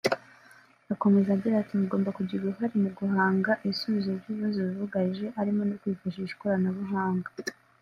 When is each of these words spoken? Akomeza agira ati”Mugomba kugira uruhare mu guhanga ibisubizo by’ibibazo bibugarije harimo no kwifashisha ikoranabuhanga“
Akomeza 0.93 1.29
agira 1.35 1.55
ati”Mugomba 1.59 2.09
kugira 2.17 2.41
uruhare 2.43 2.75
mu 2.83 2.89
guhanga 2.99 3.51
ibisubizo 3.63 4.09
by’ibibazo 4.19 4.57
bibugarije 4.67 5.25
harimo 5.37 5.61
no 5.69 5.75
kwifashisha 5.81 6.33
ikoranabuhanga“ 6.35 7.29